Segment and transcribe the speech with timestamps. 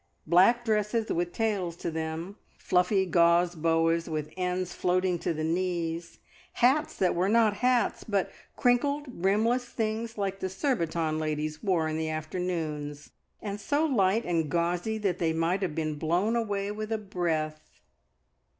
[0.25, 6.17] Black dresses with tails to them; fluffy gauze boas with ends floating to the knees;
[6.53, 11.99] hats that were not hats, but crinkled, brimless things like the Surbiton ladies wore in
[11.99, 13.11] the afternoons,
[13.43, 17.79] and so light and gauzy that they might have been blown away with a breath.